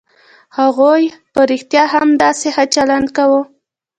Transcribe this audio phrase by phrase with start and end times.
[0.59, 1.03] هغوی
[1.33, 3.41] په رښتيا هم همداسې ښه چلند کاوه.